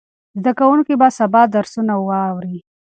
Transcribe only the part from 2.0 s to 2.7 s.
واوري.